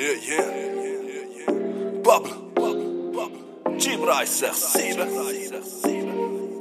Yeah, 0.00 0.14
yeah, 0.22 0.40
yeah, 0.40 1.24
yeah. 1.36 2.00
Bubble, 2.02 2.34
bubble, 2.54 3.12
bubble. 3.12 3.76
Gibra 3.76 4.26
67. 4.26 5.12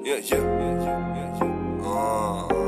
Yeah, 0.03 0.17
yeah, 0.17 0.19
yeah, 0.19 0.37
yeah, 0.37 1.39
yeah. 1.39 1.85
Ah. 1.85 2.58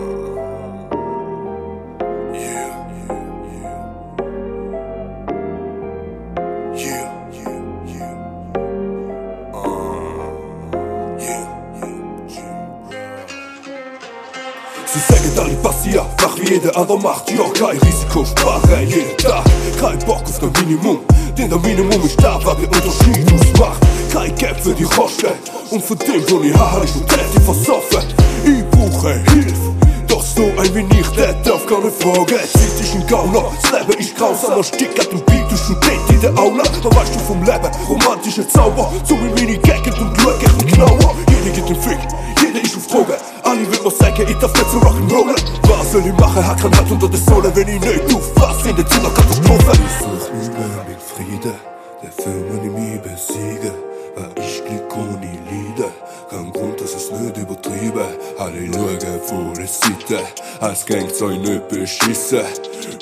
Alle 15.62 15.74
passiert, 15.74 16.06
mach 16.22 16.38
wie 16.38 16.54
jeder 16.54 16.76
andere 16.76 17.00
macht. 17.00 17.30
Ja, 17.32 17.44
kein 17.54 17.78
Risiko, 17.80 18.26
spare 18.26 18.84
jeden 18.84 19.18
Tag 19.18 19.44
Kein 19.80 20.00
Bock 20.00 20.24
auf 20.24 20.40
das 20.40 20.62
Minimum 20.62 21.00
Denn 21.38 21.50
das 21.50 21.62
Minimum 21.62 22.04
ist 22.04 22.22
da, 22.22 22.40
was 22.44 22.56
den 22.58 22.66
Unterschied 22.66 23.34
ausmacht 23.34 23.82
Kein 24.12 24.36
Geld 24.36 24.60
für 24.60 24.74
die 24.74 24.84
Kosten 24.84 25.32
Und 25.70 25.84
für 25.84 25.96
den, 25.96 26.24
wo 26.30 26.42
ich 26.42 26.56
habe, 26.56 26.86
ich 26.86 26.94
die 26.94 27.42
versoffen. 27.42 28.04
Ich 28.44 28.70
brauche 28.70 29.14
Hilfe 29.32 29.81
doch 30.22 30.28
so 30.36 30.44
ein 30.58 30.90
ich, 30.92 31.08
der 31.10 31.34
darf 31.34 31.66
keine 31.66 31.92
Frage. 31.92 32.36
Zeit 32.36 32.80
ist 32.80 32.96
ein 32.96 33.08
Gauner, 33.08 33.52
das 33.62 33.72
Leben 33.72 34.00
ist 34.00 34.16
grausam. 34.16 34.52
Man 34.52 34.64
stickt 34.64 35.00
an 35.00 35.08
dem 35.10 35.26
Beat, 35.26 35.52
du 35.52 35.58
studierst 35.58 36.10
in 36.10 36.22
der 36.22 36.38
Aula. 36.38 36.64
Was 36.64 36.96
weißt 36.96 37.16
du 37.16 37.20
vom 37.20 37.44
Leben, 37.44 37.72
romantischer 37.88 38.48
Zauber. 38.48 38.92
So 39.04 39.16
wie 39.16 39.30
meine 39.30 39.58
Gegend 39.58 40.00
und 40.00 40.16
schau 40.22 40.32
ich 40.40 40.64
nicht 40.64 40.74
genauer 40.74 41.16
Jeder 41.30 41.56
gibt 41.56 41.70
den 41.70 41.82
Fick, 41.82 42.00
jeder 42.42 42.64
ist 42.64 42.78
auf 42.78 42.88
Drogen. 42.88 43.16
Alle 43.44 43.60
will 43.60 43.82
mir 43.84 43.92
sagen, 43.92 44.26
ich 44.28 44.38
darf 44.38 44.54
nicht 44.54 44.72
so 44.72 44.78
rock'n'rollen. 44.80 45.36
Was 45.64 45.92
soll 45.92 46.06
ich 46.06 46.14
machen, 46.14 46.46
hat 46.48 46.62
kein 46.62 46.76
Halt 46.76 46.92
unter 46.92 47.10
der 47.10 47.20
Sohle 47.20 47.52
Wenn 47.56 47.68
ich 47.68 47.82
nicht 47.82 48.16
aufpasse, 48.16 48.70
in 48.70 48.76
der 48.76 48.88
Zimmer 48.88 49.10
Katastrophe 49.10 49.72
Ich 49.74 49.98
such 50.00 50.32
nur 50.32 50.86
mit 50.88 51.02
Frieden, 51.02 51.56
der 52.04 52.12
Firma 52.12 52.62
nicht 52.62 52.74
mich 52.74 53.02
besiegen 53.02 53.91
ich 54.36 54.64
Glück 54.66 54.98
ohne 54.98 55.32
Lieder 55.50 55.92
Kein 56.30 56.52
Grund, 56.52 56.80
dass 56.82 56.96
es 56.96 57.12
nicht 57.12 57.38
übertrieben 57.38 58.06
Alle 58.38 58.74
schauen 58.74 59.22
vor 59.26 59.54
der 59.56 59.68
Seite 59.68 60.24
Als 60.60 60.86
Gang 60.86 61.10
soll 61.10 61.38
nicht 61.38 61.68
beschissen 61.70 62.42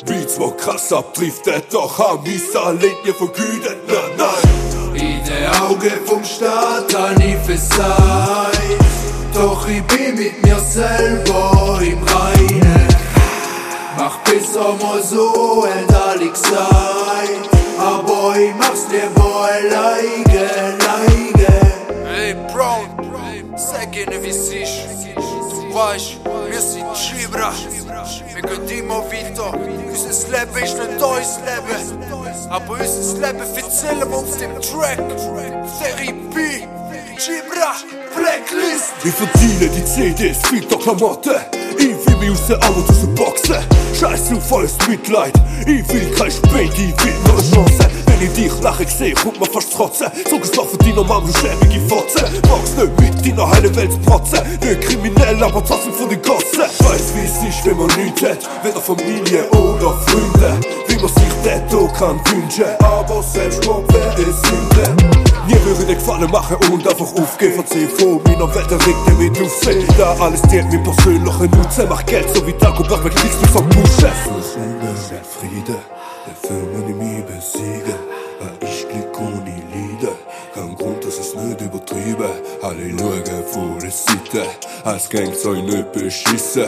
Beats, 0.06 0.40
wo 0.40 0.52
krass 0.52 0.92
abdriftet 0.94 1.66
Doch 1.72 1.98
haben 1.98 2.26
wir 2.26 2.72
Linie 2.74 3.14
vergütet 3.14 3.78
Nein, 3.88 3.98
nein 4.18 4.70
In 4.96 5.24
den 5.24 5.62
Augen 5.62 6.06
vom 6.06 6.24
Staat 6.24 6.94
hab 6.96 7.20
ich 7.20 7.36
versagt. 7.38 8.60
Doch 9.34 9.68
ich 9.68 9.84
bin 9.84 10.16
mit 10.16 10.44
mir 10.44 10.60
selber 10.60 11.80
im 11.82 12.04
Reinen. 12.04 12.88
Mach 13.98 14.18
besser 14.20 14.76
mal 14.82 15.02
so, 15.04 15.66
hat 15.66 15.96
alle 15.96 16.30
gesagt. 16.30 17.50
Aber 17.78 18.36
ich 18.38 18.54
mach's 18.56 18.88
lieber 18.92 19.50
alleine, 19.50 19.89
weißt, 25.74 26.18
wir 26.50 26.62
sind 26.62 26.86
Gibra. 26.94 27.54
Wir 28.34 28.42
gehen 28.42 28.80
immer 28.80 29.04
weiter. 29.06 29.54
Unser 29.54 30.30
Leben 30.30 30.64
ist 30.64 30.78
nicht 30.78 31.02
unser 31.02 31.42
Leben. 31.46 32.50
Aber 32.50 32.74
unser 32.74 33.28
Leben 33.28 33.40
erzählen 33.40 34.10
wir 34.10 34.18
auf 34.18 34.38
dem 34.38 34.62
Track. 34.62 34.98
Therapie, 35.80 36.68
Gibra, 37.18 37.76
Blacklist. 38.16 38.94
Ich 39.04 39.14
verdiene 39.14 39.70
die 39.70 39.86
CDs, 39.86 40.38
viel 40.48 40.66
der 40.66 40.78
Aus 42.20 42.48
der 42.48 42.62
Armut 42.64 42.88
rausboxen 42.90 43.56
Scheiß 43.98 44.34
auf 44.34 44.54
alles 44.54 44.78
Mitleid. 44.88 45.34
Ich 45.62 45.88
will 45.92 46.12
kein 46.12 46.30
Spend, 46.30 46.74
ich 46.74 47.04
will 47.04 47.14
nur 47.26 47.38
Chance. 47.38 47.90
Wenn 48.06 48.28
ich 48.28 48.34
dich 48.34 48.62
lachen 48.62 48.86
sehe, 48.88 49.14
kommt 49.14 49.40
man 49.40 49.50
fast 49.50 49.74
trotzen 49.74 50.08
es 50.16 50.50
von 50.50 50.80
deiner 50.80 51.04
Mama, 51.04 51.26
du 51.26 51.34
schäbige 51.34 51.80
Fotze 51.88 52.26
Magst 52.50 52.78
nicht 52.78 53.26
mit 53.26 53.26
deiner 53.26 53.50
heilen 53.50 53.76
Welt 53.76 53.92
zu 53.94 54.00
protzen. 54.00 54.40
Nicht 54.62 54.82
kriminell, 54.82 55.42
aber 55.44 55.64
trotzdem 55.64 55.94
von 55.94 56.10
den 56.10 56.22
Gossen. 56.22 56.60
Weiß 56.60 57.14
wie 57.16 57.26
es 57.26 57.56
ist, 57.56 57.66
wenn 57.66 57.78
man 57.78 57.88
nichts 57.98 58.22
hat. 58.22 58.48
Weder 58.64 58.82
Familie 58.82 59.50
oder 59.52 59.98
Freunde 60.06 60.79
Sich 61.08 61.34
das 61.44 61.74
auch 61.74 61.94
kann 61.94 62.20
wünschen 62.32 62.66
Aber 62.80 63.24
Selbstmord 63.24 63.92
wäre 63.94 64.16
Sünde 64.26 65.30
mir 65.50 65.66
würde 65.66 65.84
dir 65.84 65.96
Gefallen 65.96 66.30
machen 66.30 66.58
und 66.72 66.88
einfach 66.88 67.12
aufgehen. 67.12 67.54
Verzeih 67.54 67.88
von 67.88 68.22
meiner 68.24 68.54
Welt, 68.54 68.70
der 68.70 68.78
regt 68.86 69.18
mit 69.18 69.42
aufsehen 69.42 69.84
Da 69.98 70.16
alles 70.20 70.44
dient 70.44 70.72
mir 70.72 70.78
persönlichen 70.84 71.50
Nutzen 71.50 71.88
Mach 71.90 72.06
Geld 72.06 72.30
so 72.36 72.46
wie 72.46 72.54
Dagobert, 72.54 73.04
mit 73.04 73.16
kriegst 73.16 73.42
du 73.42 73.48
vom 73.48 73.68
Pushen. 73.70 74.12
Versöhnen, 74.24 75.24
Friede, 75.24 75.80
der 76.28 76.50
Firma 76.50 76.86
nicht 76.86 76.98
mich 77.00 77.26
besiegen 77.26 77.96
Weil 78.40 78.70
ich 78.70 78.88
Glück 78.90 79.20
ohne 79.20 79.59
Kein 81.20 81.28
Grund, 81.28 81.28
dass 81.28 81.28
es 81.28 81.36
nicht 81.36 81.62
übertrieben 81.62 82.32
Alle 82.62 82.90
schauen 82.98 83.44
vor 83.52 83.78
der 83.82 83.92
Seite 83.92 84.48
Als 84.86 85.10
Gang 85.10 85.36
soll 85.36 85.62
nicht 85.64 85.92
beschissen 85.92 86.66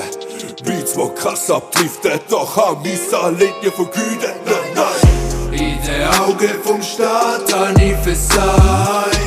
Beats, 0.65 0.95
wo 0.95 1.07
krass 1.09 1.49
abdriftet 1.49 2.23
Doch 2.29 2.55
haben 2.55 2.83
wir 2.83 3.29
Linie 3.31 3.71
vergütet 3.71 4.35
Nein, 4.45 4.55
nein 4.75 5.53
In 5.53 5.81
den 5.81 6.07
Augen 6.19 6.61
vom 6.63 6.81
Staat 6.81 7.53
hab 7.53 7.77
ich 7.77 7.95
versagt. 7.97 9.17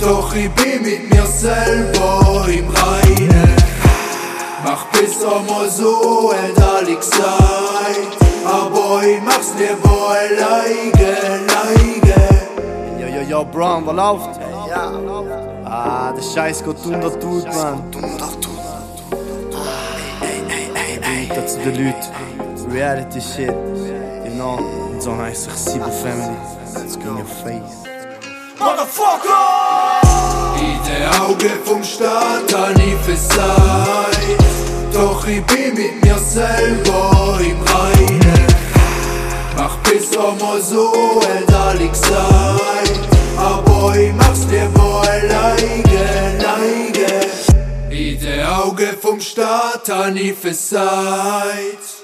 Doch 0.00 0.34
ich 0.34 0.50
bin 0.52 0.82
mit 0.82 1.10
mir 1.12 1.26
selber 1.26 2.46
im 2.48 2.68
Reinen. 2.70 3.56
Mach 4.64 4.86
besser 4.86 5.42
mal 5.46 5.68
so, 5.68 6.32
alle 6.32 6.96
gesagt. 6.96 8.16
Aber 8.44 9.02
ich 9.04 9.22
mach's 9.22 9.52
lieber 9.58 10.08
alleine, 10.08 11.16
alleine. 11.22 12.30
Yo, 12.98 13.06
yo, 13.06 13.22
yo, 13.28 13.44
Brown, 13.44 13.86
was 13.86 13.94
läuft? 13.94 14.39
Ah, 14.72 16.12
der 16.12 16.22
Scheiß 16.22 16.62
geht 16.62 16.86
unter 16.86 17.18
tut, 17.18 17.46
man. 17.46 17.82
Weiter 21.02 21.46
zu 21.46 21.58
den 21.58 21.86
Leuten. 21.86 22.72
Reality 22.72 23.20
shit. 23.20 23.54
You 24.24 24.30
know, 24.36 24.58
und 24.92 25.02
so 25.02 25.16
heißt 25.16 25.44
sich 25.44 25.54
Sibu 25.54 25.90
Family. 25.90 26.36
Let's 26.74 26.96
go 26.96 27.10
in 27.10 27.16
your 27.16 27.26
face. 27.42 27.82
In 30.60 30.78
den 30.84 31.08
Augen 31.20 31.58
vom 31.64 31.82
Staat 31.82 32.54
hab 32.54 32.78
ich 32.78 32.94
versagt. 32.94 34.18
Doch 34.92 35.26
ich 35.26 35.44
bin 35.46 35.74
mit 35.74 36.04
mir 36.04 36.18
selber 36.18 37.40
im 37.40 37.60
Reinen. 37.62 38.46
Mach 39.56 39.76
besser 39.78 40.32
mal 40.40 40.60
so, 40.60 40.92
hat 41.22 41.54
alle 41.54 41.88
gesagt. 41.88 43.19
Aber 43.36 43.96
ich 43.96 44.12
mach's 44.14 44.46
lieber 44.50 45.02
alleine, 45.02 46.38
alleine. 46.38 47.20
In 47.90 48.20
den 48.20 48.46
Augen 48.46 48.96
vom 49.00 49.20
Staat 49.20 49.88
hab 49.88 50.14
ich 50.14 50.34
versagt. 50.34 51.99